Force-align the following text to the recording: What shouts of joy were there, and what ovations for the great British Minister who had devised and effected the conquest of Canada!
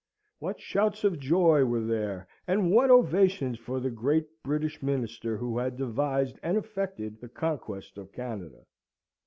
What 0.39 0.59
shouts 0.59 1.03
of 1.03 1.19
joy 1.19 1.63
were 1.63 1.83
there, 1.85 2.27
and 2.47 2.71
what 2.71 2.89
ovations 2.89 3.59
for 3.59 3.79
the 3.79 3.91
great 3.91 4.25
British 4.41 4.81
Minister 4.81 5.37
who 5.37 5.59
had 5.59 5.77
devised 5.77 6.39
and 6.41 6.57
effected 6.57 7.21
the 7.21 7.29
conquest 7.29 7.99
of 7.99 8.11
Canada! 8.11 8.65